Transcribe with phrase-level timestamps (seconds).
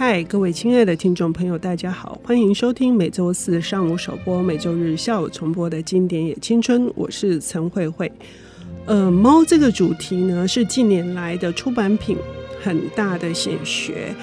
[0.00, 8.10] 嗨，各位亲爱的听众朋友，大家好，欢迎收听每周四上午首播、每周日下午重播的经典也青春，我是陈慧慧。
[8.86, 12.16] 呃，猫这个主题呢，是近年来的出版品
[12.62, 14.14] 很大的显学。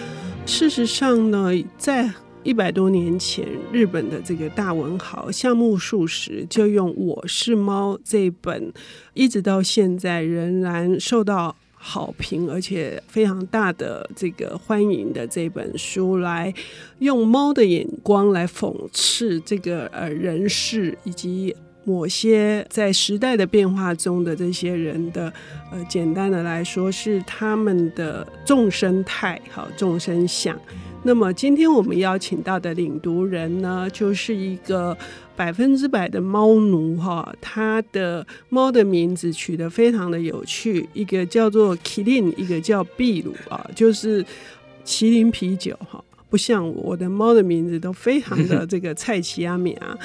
[0.48, 8.74] 事实上呢，在一百多年前，日本的这个大文豪夏目漱石就用《我是猫》这本，
[9.14, 11.56] 一直到现在仍然受到。
[11.80, 16.54] 好评，而且非常大的这个欢迎的这本书，来
[17.00, 21.56] 用猫的眼光来讽刺这个呃人世，以及
[21.86, 25.32] 某些在时代的变化中的这些人的
[25.72, 30.60] 呃，简单的来说是他们的众生态，好众生相。
[31.04, 34.98] 那么今天我们邀请到的领读人呢，就是一个。
[35.38, 44.26] 百分之百的猫奴哈，它的猫的名字取得非常的有趣，一个叫做 Kilin，，一个叫秘鲁啊，就是
[44.84, 49.96] 麒麟啤酒哈，不像我，我的猫的名字都非常的 这个蔡奇阿米啊。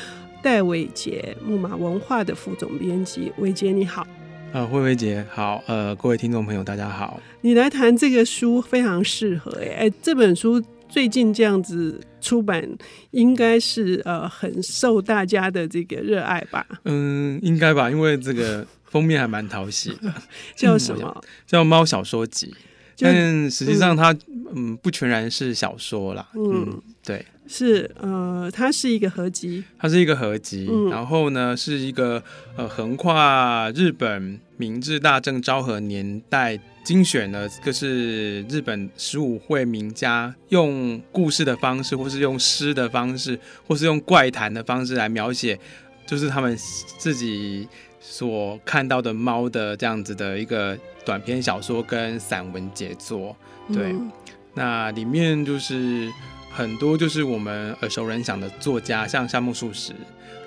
[0.42, 4.06] 戴伟杰，木马文化的副总编辑，伟杰你好，
[4.52, 10.62] 呃，慧慧姐好，呃，各位听众朋友大家好，你来谈这个书非常适合哎，哎，这本书。
[10.93, 12.62] 最近这样子出版，
[13.12, 16.67] 应该是呃很受大家的这个热爱吧？
[16.85, 20.13] 嗯，应该吧，因为这个封面还蛮讨喜的。
[20.55, 21.11] 叫什么？
[21.17, 22.48] 嗯、叫《猫小说集》，
[22.98, 26.29] 但实际上它嗯，嗯不全然是小说啦。
[26.35, 32.23] 嗯，嗯对，是呃，它是一个合集，它是一个合集，嗯、然后呢是一个
[32.55, 36.61] 呃横跨日本明治大正昭和年代。
[36.84, 45.58] 精选了，就是日本十五位名家用故事的方式，或是用诗的方式，或是用怪谈的方式来描写，
[46.05, 46.56] 就是他们
[46.98, 47.69] 自己
[48.00, 53.36] 所看到的猫的这样子的一个短篇小说跟散文杰作。
[53.72, 54.11] 对，嗯、
[54.55, 56.11] 那里面就是
[56.50, 59.92] 很多就是我们耳熟能详的作家，像夏目漱石，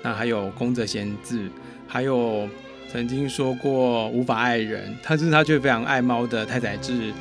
[0.02, 1.50] 那还有宫泽贤治，
[1.88, 2.46] 还有。
[2.90, 7.12] 曾经说过无法爱人，但是他却非常爱猫的太宰治、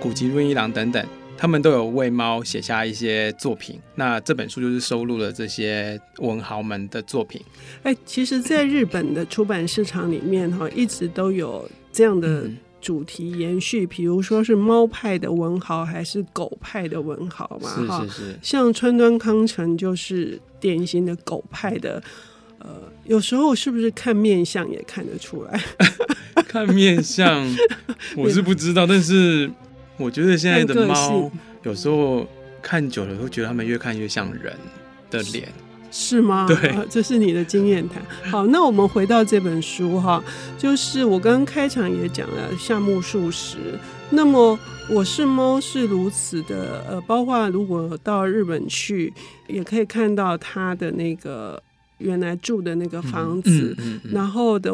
[0.00, 3.78] 谷崎润一郎等等，他们都有为猫写下一些作品。
[3.94, 7.40] 那这本书就是收录了这些文豪们的作品。
[7.84, 12.50] 哎，其实，在日本的出版市场里面，哈，一直都有这样的
[12.80, 17.68] 主题延续，比如说是猫派的文豪，还是狗派的文豪嘛？
[17.86, 18.38] 哈，是是是。
[18.42, 22.02] 像川端康成就是典型的狗派的。
[22.60, 22.68] 呃，
[23.04, 25.60] 有时候是不是看面相也看得出来？
[26.46, 27.46] 看面相，
[28.16, 29.50] 我是不知道，但是
[29.96, 31.30] 我觉得现在的猫
[31.62, 32.26] 有时候
[32.60, 34.52] 看久了，会觉得它们越看越像人
[35.10, 35.48] 的脸，
[35.90, 36.46] 是吗？
[36.48, 38.02] 对、呃，这是你的经验谈。
[38.30, 40.22] 好，那我们回到这本书哈，
[40.58, 43.56] 就是我刚刚开场也讲了夏目漱石。
[44.10, 49.12] 那么我是猫是如此的，呃，包括如果到日本去，
[49.46, 51.62] 也可以看到它的那个。
[52.00, 54.72] 原来住的那个房子，嗯嗯嗯、然后的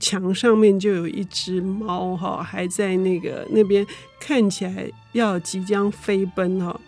[0.00, 3.86] 墙上面就有一只猫哈，还在那个那边
[4.20, 6.78] 看起来要即将飞奔哈。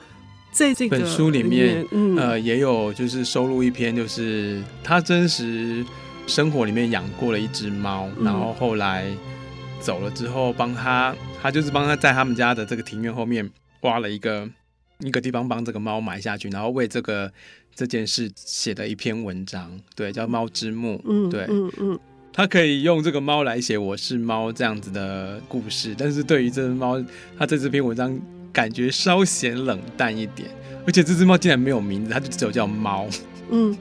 [0.50, 5.84] 在这个本书里面，嗯、呃，也有就是收录一篇，就是他真实
[6.26, 9.06] 生活里面养过了一只猫，然后后来
[9.80, 13.48] 走了之后，帮他，他就是帮他在他们家的这个庭院后面
[13.82, 14.48] 挖了一个
[15.00, 17.32] 一个地方，帮这个猫埋下去，然后为这个。
[17.76, 21.98] 这件事写的一篇文章，对，叫《猫之墓》，嗯，对，嗯嗯，
[22.32, 27.04] 他可以用这个猫来写《我是猫》这样子的故事，但是对于这只猫，
[27.38, 28.19] 他在这篇文章
[28.50, 30.48] 感觉稍显冷淡一点，
[30.87, 33.06] 而且这只猫竟然没有名字，它就只有叫猫。
[33.50, 33.76] 嗯，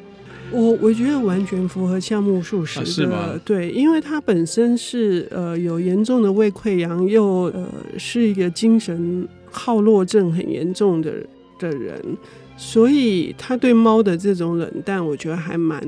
[0.51, 3.39] 我我觉得完全符合夏目漱石的，是吗？
[3.45, 7.67] 对，因为它本身是呃有严重的胃溃疡，又呃
[7.97, 11.13] 是一个精神耗弱症很严重的
[11.57, 12.17] 的人。
[12.57, 15.81] 所以他对猫的这种冷淡，我觉得还蛮，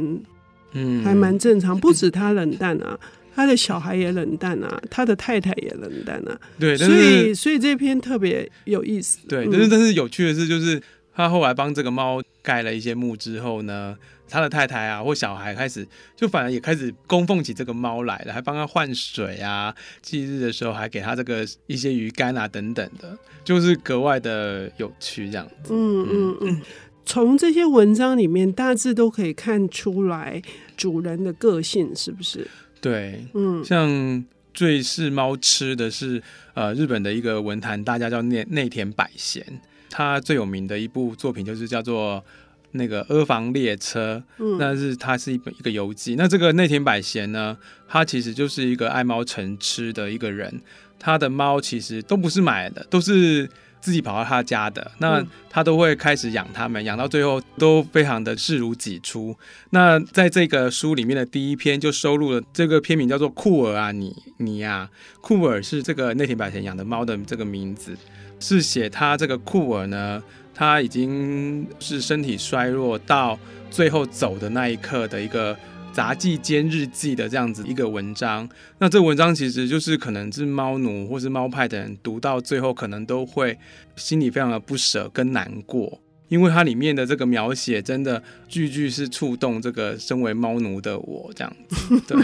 [0.74, 1.78] 嗯，还蛮正常。
[1.80, 3.00] 不止他冷淡啊，
[3.34, 6.40] 他的小孩也冷淡啊，他的太太也冷淡啊。
[6.60, 9.20] 对，所以所以这篇特别有意思。
[9.28, 10.82] 对，嗯、但是但是有趣的是，就是
[11.18, 13.98] 他后来帮这个猫盖了一些墓之后呢。
[14.30, 25.74] 他的太太啊，或小孩开始就反而也开始供奉起这个猫来了，还帮他换水啊，忌日的时候还给他这个一些鱼干啊等等的，就是格外的有趣这样子。
[25.74, 26.62] 嗯嗯嗯，
[27.06, 30.42] 从这些文章里面大致都可以看出来
[30.76, 32.46] 主人的个性是不是？
[32.82, 36.22] 对，嗯，像最是猫吃的是
[36.54, 39.42] 呃日本的一个文坛大家叫内内田百贤，
[39.90, 42.24] 他最有名的一部作品就是叫做。
[42.72, 46.16] 那个阿房列车，嗯，那是它是一本一个游记。
[46.16, 47.58] 那这个内田百贤呢，
[47.88, 50.62] 他其实就是一个爱猫成痴的一个人。
[51.00, 53.50] 他的猫其实都不是买的，都是
[53.80, 59.36] 自己跑到他家的，那他都会开始养他们，养到最后都非常的视如己出。
[59.70, 64.90] 那在这个书里面的第一篇就收录了这个篇名叫做库尔啊你你呀，
[65.22, 67.98] 库尔是这个内田百贤养的猫的这个名字，
[68.40, 70.22] 是写他这个库尔呢，
[70.54, 73.40] 他已经是身体衰弱到
[73.70, 75.58] 最后走的那一刻的一个。
[75.94, 78.48] 杂技兼日记的这样子一个文章，
[78.78, 83.58] 那这文章其实就是可能是猫奴或是猫派的人读到最后，可能都会
[83.96, 92.00] 心里非常的不舍跟难过，因为它里面的这个描写真的句句是触动这个身为猫奴的我这样子。
[92.08, 92.22] 对，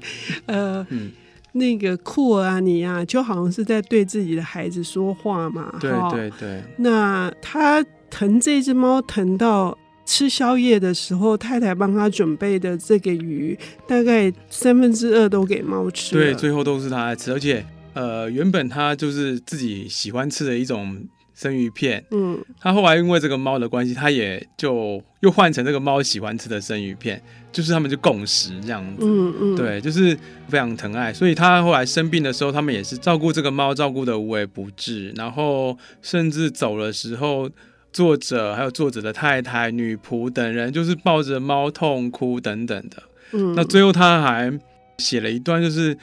[0.46, 1.12] 呃，嗯、
[1.52, 5.74] 那个库尔啊，你啊，就好像是在对自己的孩子说话嘛。
[5.80, 6.62] 对对对。
[6.78, 9.78] 那他疼这只猫疼到。
[10.04, 13.56] 吃宵夜的时候，太太帮他准备的这个鱼，
[13.86, 16.16] 大概三分之二都给猫吃。
[16.16, 17.64] 对，最后都是他来吃，而且
[17.94, 22.04] 呃，原本他就是自己喜欢吃的一种生鱼片。
[22.10, 29.04] 嗯，他后来因为这个猫的关系，他也就又换成这个猫喜欢吃的生鱼片，就是他们就共食这样子。
[29.04, 30.16] 嗯嗯，对，就是
[30.48, 37.50] 非常疼爱，所以他后来生病的时候，他们也是照顾这个猫，照顾得无微不至，然后甚至走的时候。
[37.94, 43.02] 作者还有作者的太太、女仆等人，就是抱着猫痛哭等等的。
[43.32, 44.58] 嗯，那最后他还
[44.96, 45.94] 写了一段，就是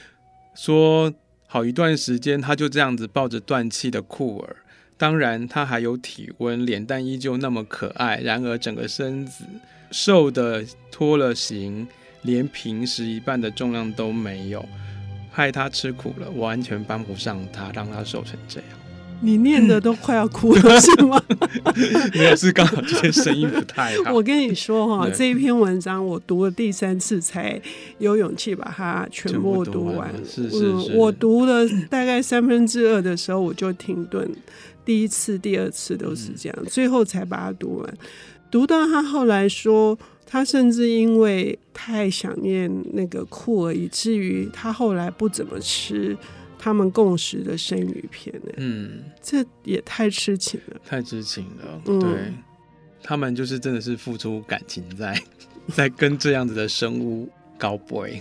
[0.54, 1.12] 说
[1.48, 4.56] 好一段时间，他就这样子抱着断气的库尔。
[5.00, 8.19] 当然，他还有体温，脸蛋依旧那么可爱。
[8.22, 9.46] 然而，整个身子
[9.92, 10.62] 瘦的
[10.92, 11.88] 脱了形，
[12.24, 14.63] 连平时一半的重量都没有，
[15.31, 18.69] 害他吃苦了，完全帮不上他，让他瘦成这样。
[19.22, 21.22] 你念的都快要哭了，是吗？
[22.13, 24.13] 没有，是刚好今天声音不太好。
[24.13, 27.62] 我跟你说哈，这一篇文章我读了第三次才
[27.98, 29.98] 有勇气把它全部读完。
[29.98, 34.30] 完是是是、嗯，我读了大概三分之二的时候我就停顿，
[34.90, 37.98] 第一次、第二次都是这样，嗯、最后才把它读完。
[38.50, 39.96] 读到他后来说，
[40.26, 46.18] 他甚至因为太想念那个库尔，以至于他后来不怎么吃。
[46.58, 48.52] 他们共识的生鱼片呢？
[48.58, 51.82] 嗯，这也太痴情了，太痴情了。
[51.86, 52.34] 嗯、对，
[53.04, 55.24] 他们就是真的是付出感情在，
[55.72, 58.20] 在跟这样子的生物搞 boy。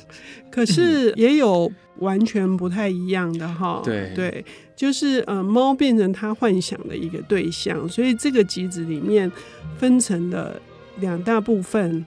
[0.51, 3.81] 可是也有完全不太一样的哈。
[3.83, 4.45] 对对，
[4.77, 9.33] 就是呃，猫变成他幻想的一个对象，所以这个集子里面
[9.79, 10.61] 分成了
[11.01, 12.05] 两大部分。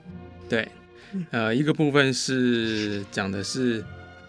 [0.48, 0.68] 对，
[1.32, 3.84] 呃，一个部分是讲的是。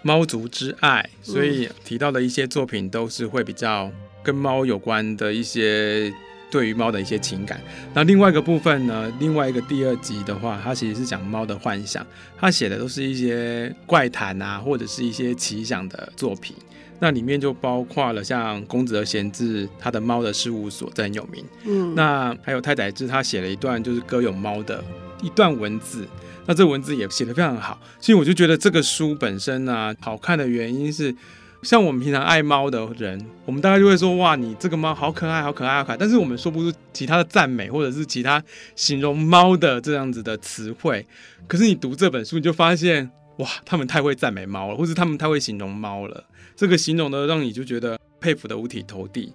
[0.05, 3.89] 猫族之爱，所以提到的一些作品都是会比较
[4.21, 6.13] 跟猫有关的一些
[6.53, 7.59] 对于猫的一些情感。
[7.95, 12.05] 那另外一个部分呢，另外一个第二集的话，它其实是讲猫的幻想，
[12.37, 16.55] 它写的都是一些怪谈啊，或者是一些奇想的作品。
[16.99, 21.43] 那里面就包括了像宫泽贤治他的猫的事务所，这很有名。
[21.65, 24.83] 嗯，那还有太宰治他写了一段就是歌咏猫的
[25.23, 26.07] 一段文字。
[26.45, 31.15] 那这文字也写得非常好，所以我就觉得这个书本身啊，好看的原因是，
[31.63, 35.97] 像我们平常爱猫的人，我们大概就会说，哇，你这个猫好可爱，好可爱，好可爱。
[35.97, 38.43] 但是我们说不出其他的赞美，或者是其他
[38.75, 41.05] 形容猫的这样子的词汇。
[41.47, 46.23] 可是你读这本书，你就发现，哇，他们太会赞美猫了，或是他们太会形容猫了。
[46.55, 49.33] 这个形容的让你就觉得佩服的五体投地。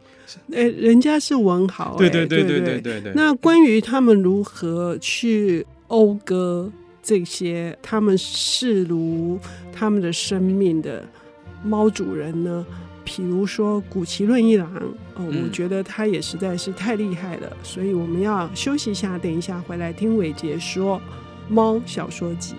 [0.52, 3.12] 哎，人家是文豪，对对对对对对对。
[3.14, 6.70] 那关于他们如何去讴歌？
[7.00, 9.40] 这些他们视如
[9.72, 11.02] 他们的生命的
[11.62, 12.64] 猫主人呢，
[13.04, 14.70] 比如说古奇论一郎
[15.14, 20.98] 哦，我觉得他也实在是太厉害了，所以我们要休息一下，等一下回来听伟杰说
[21.48, 22.54] 《猫小说集》。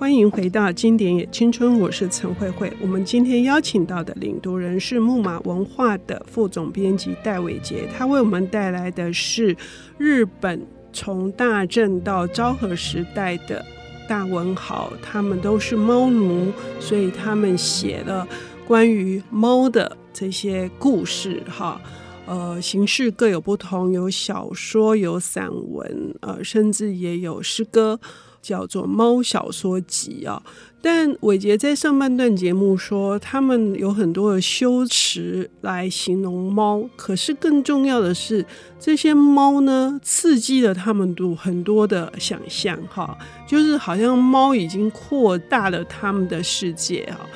[0.00, 2.72] 欢迎回到经典也青春，我是陈慧慧。
[2.80, 9.54] 我们今天邀请到的领读人是木马文化的副总编辑戴伟杰，他为我们带来的是
[9.98, 13.62] 日本从大正到昭和时代的
[14.08, 18.26] 大文豪，他们都是猫奴，所以他们写了
[18.66, 21.78] 关于猫的这些故事，哈，
[22.24, 28.00] 呃，形式各有不同，有小说，有散文，呃，甚至也有诗歌。
[28.42, 30.42] 叫做《猫小说集》啊，
[30.80, 38.44] 但伟杰在上半段节目说，他们有很多的修辞来形容猫，可是更重要的是，
[38.78, 43.16] 这些猫呢，刺激了他们都很多的想象，哈，
[43.46, 47.26] 就是好像猫已经扩大了他们的世界，哈，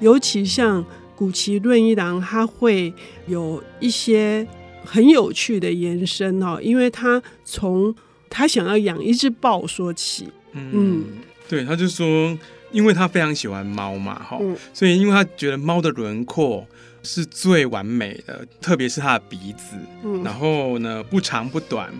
[0.00, 0.84] 尤其像
[1.16, 2.94] 古奇润一郎，他会
[3.26, 4.46] 有一些
[4.84, 7.92] 很有趣的延伸，哈，因为他从
[8.30, 10.28] 他想要养一只豹说起。
[10.52, 11.04] 嗯，
[11.48, 12.38] 对，他就说，
[12.70, 16.66] 因为他非常喜欢猫嘛，哈、嗯，所以因为他觉得猫的轮廓
[17.02, 21.92] 是最完美的，特别是它的鼻子，嗯，然后呢不长不短，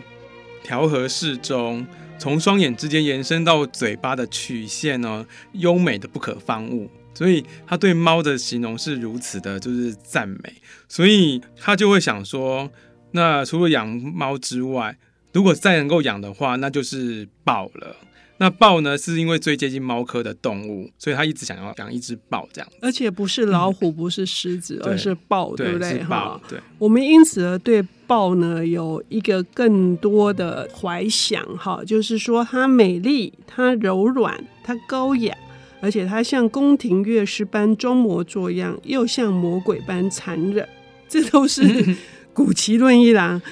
[0.62, 1.86] 调和适中，
[2.18, 6.88] 从双眼之间延伸到嘴巴的曲线呢，优美的不可方物。
[7.14, 10.54] 所以他对猫的形容是如此的，就是赞美。
[10.88, 12.70] 所以他就会想说，
[13.10, 14.96] 那除了养猫之外，
[15.32, 17.96] 如果再能够养的话，那就是豹了。
[18.38, 22.68] 那豹呢，是因为最接近猫科的动物，所以他一直想要养一只豹这样。
[22.80, 25.90] 而且不是老虎，嗯、不是狮子，而是豹，对，不对？
[25.90, 26.58] 是豹，对。
[26.78, 35.36] 我们因此而对豹呢有一个更多的怀想，哈，就是说它美丽，它柔软，它高雅。
[35.80, 40.68] 而且它像宫廷乐师般装模作样，又像魔鬼般残忍，
[41.08, 41.96] 这都是
[42.32, 43.42] 古奇论一郎。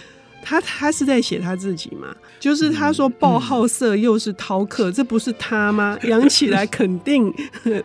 [0.42, 2.14] 他他是在写他自己嘛？
[2.38, 5.99] 就是他说暴好色又是饕客，这不是他吗？
[6.04, 7.32] 养起来 肯定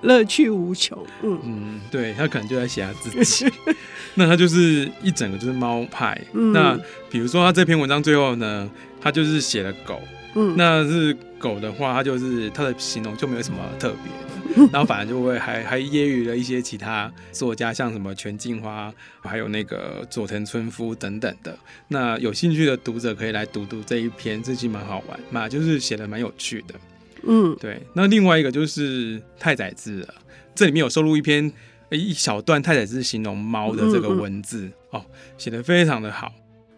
[0.01, 0.97] 乐趣无穷。
[1.23, 3.45] 嗯嗯，对，他可能就在写他自己。
[4.15, 6.19] 那他就是一整个就是猫派。
[6.33, 8.69] 嗯、那比如说他这篇文章最后呢，
[9.01, 10.01] 他就是写了狗。
[10.35, 14.11] 嗯，那是狗的话，它就是它的形容就没有什么特别。
[14.71, 21.57] 然后反而就会还还揶揄了一些其他作家，像什么全镜花，还有那个佐藤春夫等等的。
[21.89, 26.75] 那有兴趣的读者可以来读读这一篇，这期蛮好玩嘛，就是写的蛮有趣的。
[27.23, 27.81] 嗯，对。
[27.93, 30.13] 那另外一个就是太宰治了，
[30.53, 31.51] 这里面有收录一篇
[31.89, 35.05] 一小段太宰治形容猫的这个文字嗯嗯哦，
[35.37, 36.31] 写的非常的好。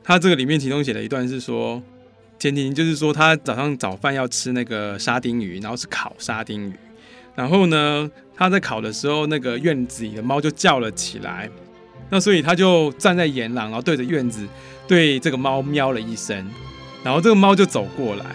[0.04, 1.84] 他这个里面其中写了一段是说，
[2.40, 6.74] 前提就是说他早上早饭要吃那个沙丁鱼，然后是烤沙丁鱼。
[7.36, 11.50] 然后呢，他在烤的时候，那个院子里的猫就叫了起来。
[12.10, 14.48] 那所以他就站在沿廊，然后对着院子，
[14.88, 16.50] 对这个猫喵了一声。
[17.04, 18.26] 然后这个猫就走过来，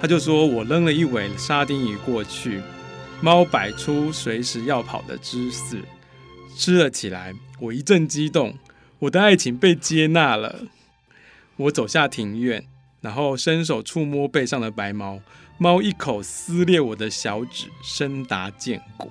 [0.00, 2.60] 他就说：“我扔了一尾沙丁鱼过去，
[3.20, 5.82] 猫摆出随时要跑的姿势，
[6.56, 7.34] 吃了起来。
[7.58, 8.54] 我一阵激动，
[9.00, 10.60] 我的爱情被接纳了。
[11.56, 12.64] 我走下庭院，
[13.00, 15.20] 然后伸手触摸背上的白毛。”
[15.62, 19.10] 猫一口撕裂我的小指，深达见骨，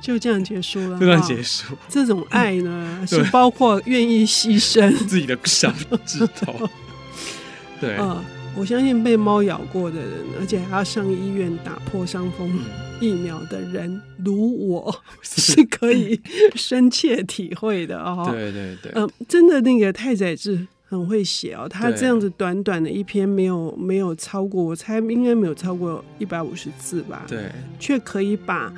[0.00, 1.00] 就这样结束了。
[1.00, 1.74] 就这样结束。
[1.88, 5.68] 这种爱呢，是包括愿意牺牲 自己的小
[6.06, 6.70] 指头。
[7.80, 8.24] 对，呃，
[8.54, 12.60] 我相信被猫咬过的人，而且还要上医院打破伤风
[13.00, 16.20] 疫苗的人，如我 是可以
[16.54, 18.28] 深切体会的哦。
[18.30, 20.68] 对对对，嗯、呃，真的那个太宰治。
[20.88, 27.24] 很会写哦，他这样子短短的一篇没有没有超过，我猜应该没有超过一百五十字吧？
[27.28, 28.72] 对，却可以把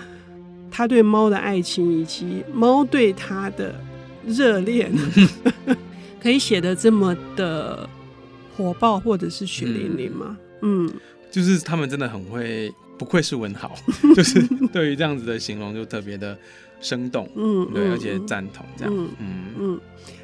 [0.71, 3.75] 他对猫的爱情以及猫对他的
[4.27, 4.91] 热恋，
[6.21, 7.89] 可以写的这么的
[8.57, 10.37] 火爆或者是血淋淋吗？
[10.63, 10.93] 嗯，嗯，
[11.31, 13.73] 就是他们真的很会，不愧是文豪，
[14.17, 16.37] 就是对于这样子的形容就特别的
[16.81, 19.47] 生动，嗯，对，而且赞同这样，嗯嗯。
[19.59, 19.81] 嗯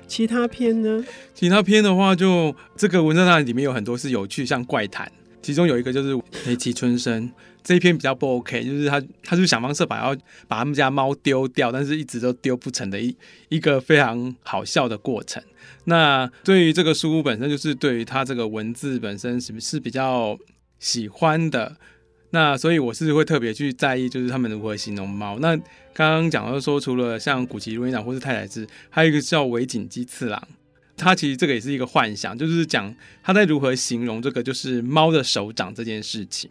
[0.08, 1.04] 其他篇呢？
[1.34, 5.10] 其他篇的话就，就这个文章那里面有很多是有趣，像怪谈，
[5.42, 7.28] 其中有一个就是黑崎春生
[7.64, 13.16] 这一篇比较不 OK，就是他他就想方设法要把他们家猫丢掉，但是一直都丢不成的一
[13.48, 15.42] 一个非常好笑的过程。
[15.86, 20.38] 那对于这个书本身，就是对于他这个文字本身是是比较
[20.78, 21.76] 喜欢的。
[22.30, 25.38] 那所以我是会特别去在意，就是他们如何形容猫。
[25.38, 25.56] 那
[25.94, 30.42] 刚刚讲到说，除了像谷崎润一郎或是太宰治，还有一个叫尾井鸡次郎，
[30.96, 36.50] 他其实这个也是一个幻想，就是讲他在如何形容这个就是猫的手掌这件事情。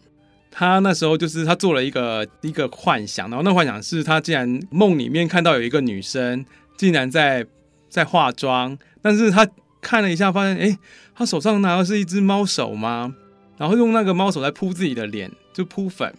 [0.49, 6.45] 他那时候就是他做了一个一个幻想，然后那幻想是他竟然梦里面看到有一个女生
[6.77, 7.45] 竟然在
[7.89, 9.45] 在化妆，但是他
[9.81, 10.79] 看了一下，发现哎，
[11.13, 13.13] 他手上拿的是一只猫手吗？
[13.57, 16.13] 然后用那个猫手在扑自己的脸，就扑粉，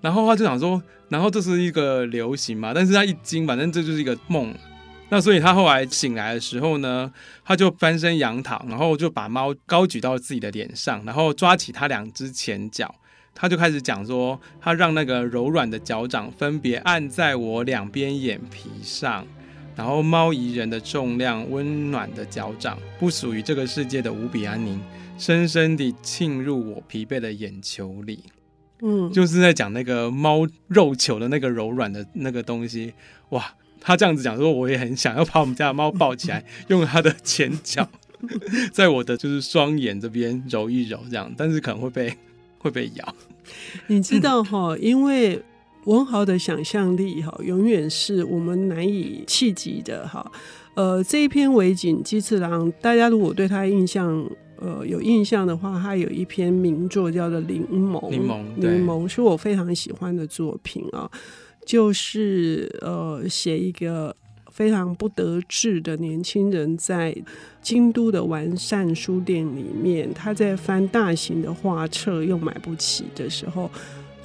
[0.00, 2.72] 然后他就想说，然后这是一个流行嘛？
[2.74, 4.54] 但是他一惊，反正这就是一个梦。
[5.10, 7.12] 那所以他后来醒来的时候呢，
[7.44, 12.92] 他就翻身仰躺，然后就把猫高举到自己的脸上，然后抓起它两只前脚，
[13.34, 19.24] 他就开始讲说，他让那个柔软的脚掌分别按在我两边眼皮上，
[19.76, 24.80] 然后猫宜人的重量，温暖的脚掌，不属于这个世界的无比安宁。
[25.16, 28.24] 深深地沁入我疲惫的眼球里，
[28.82, 32.92] 嗯，就是在讲那个猫肉球的那个柔软的那个东西，
[33.30, 37.88] 哇，他这样子讲说，我也很想要把我们家的猫抱起来，用它的前脚
[38.72, 42.12] 在我的就是双眼这边揉一揉，这样，但是可能会被
[42.58, 43.14] 会被咬。
[43.86, 45.40] 你知道哈， 因为
[45.84, 50.30] 文豪的想象力哈，永远是我们难以企及的哈。
[50.74, 54.28] 呃，这一篇尾景鸡次郎，大家如果对他印象。
[54.64, 61.10] 呃有印象的话，他有一篇名作叫做《柠檬》，柠檬，柠檬是我非常喜欢的作品啊，
[61.66, 64.16] 就是呃写一个
[64.50, 67.14] 非常不得志的年轻人在
[67.60, 73.70] 京都的完善书店里面，他在翻大型的画册又买不起的时候，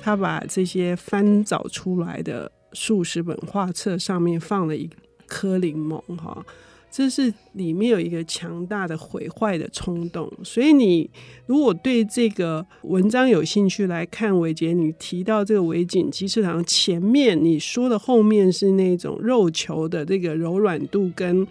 [0.01, 4.89] 他把这些翻找出来的数十本画册上面放了一
[5.27, 6.45] 颗柠檬，哈。
[6.91, 11.07] 这是里面有一个强大的毁坏的冲动，所以你
[11.45, 21.47] 如果对这个文章有兴趣来看，伟杰，你提到这个尾井鸡次郎前面你说的后面是那种肉球的这个柔软度跟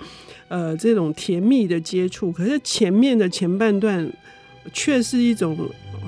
[0.48, 4.12] 呃这种甜蜜的接触，可是前面的前半段
[4.72, 5.56] 却是一种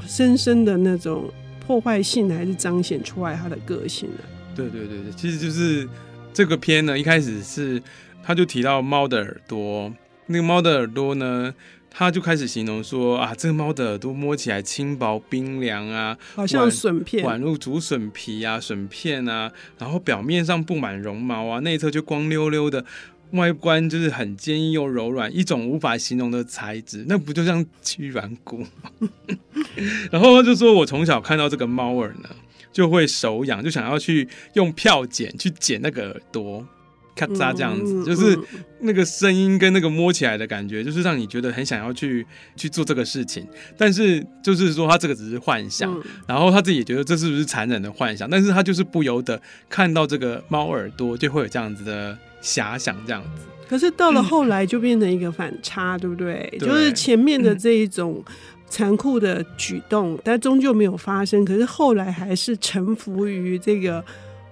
[0.08, 1.30] 深深的那种
[1.64, 4.24] 破坏性，还是彰显出来他的个性呢？
[4.56, 5.88] 对对对对，其实就是
[6.34, 7.80] 这个片呢，一开始是。
[8.22, 9.92] 他就提到猫的耳朵，
[10.26, 11.54] 那个猫的耳朵呢，
[11.90, 22.84] 他就开始形容说啊，这个猫的耳朵摸起来轻薄冰凉啊，好像笋片，宛如竹笋皮啊，笋片啊，然后表面上布满绒毛啊，内侧就光溜溜的，
[23.32, 28.64] 外观就是很坚硬又柔软，一种无法形容的材质，那不就像鸡软骨？
[30.12, 32.28] 然后他就说，我从小看到这个猫耳呢，
[32.72, 36.66] 就会手痒，就想要去用票剪去剪那个耳朵。
[37.20, 38.38] 咔嚓，这样子，就是
[38.80, 43.46] 那个声音跟那个摸起来的感觉，就是让你觉得很想要去去做这个事情。
[43.76, 45.94] 但是就是说，他这个只是幻想，
[46.26, 48.28] 然后他自己也觉得这是不是残忍的幻想？
[48.30, 53.42] 但是他就是不由得看到这个猫耳朵，就会有这样子的遐想，这样子。
[53.68, 56.50] 可是到了后来就变成一个反差，对不对？
[56.58, 58.24] 就是前面的这一种
[58.68, 61.44] 残酷的举动，但终究没有发生。
[61.44, 64.02] 可是后来还是臣服于这个。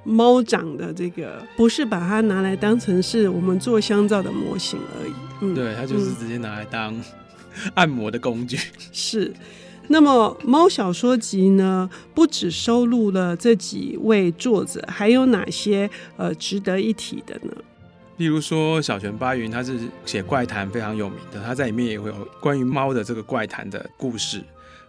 [0.08, 5.12] 猫掌的这个不是把它拿来当成是我们做香皂的模型而已，
[5.42, 6.98] 嗯，对，它就是直接拿来当
[7.74, 8.58] 按摩的工具。
[8.90, 9.32] 是，
[9.88, 17.52] 那么《猫小说集》呢，不只收录了这几位作者，还有哪些呃值得一提的呢？
[18.16, 24.42] 例如说小泉八云，他是写怪谈非常有名的，他在里面也会有关于猫的这个怪谈的故事。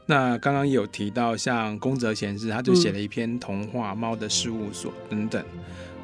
[0.10, 5.46] 那刚刚也有提到，像宫泽贤治，他就写了一篇童话《猫的事务所》等等。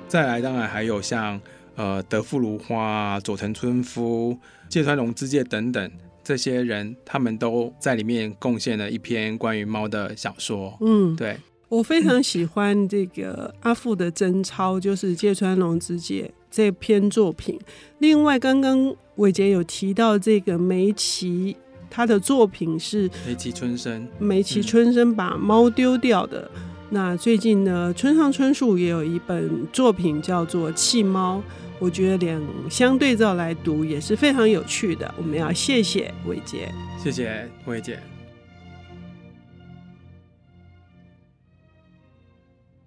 [0.08, 1.42] 再来，当然还有像
[1.76, 4.38] 呃德富如花、佐藤春夫、
[4.70, 5.92] 芥川龙之介等等
[6.24, 10.78] 这些人，他们都在里面贡献了一篇关于猫的小说。
[10.82, 11.36] 嗯，对，
[11.68, 17.60] 我非常喜欢这个阿富的贞操，就是芥川龙之介这篇作品。
[17.98, 21.58] 另外，刚刚伟杰有提到这个梅崎。
[21.96, 26.52] 他的作品是梅崎春生，梅崎春生把猫丢掉的。
[26.56, 31.38] 嗯、那最近呢，村上春树也有一本作品叫做《弃猫》，
[31.80, 35.10] 我觉得两相对照来读也是非常有趣的。
[35.18, 36.70] 我们要谢谢伟杰，
[37.02, 37.98] 谢谢伟杰。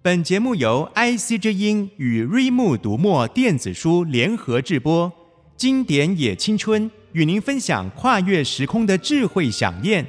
[0.03, 5.11] 本节目由 IC 之音与瑞木读墨电子书联合制播，
[5.57, 6.91] 经典也青春。
[7.13, 10.05] 与您分享跨越时空的智慧想念。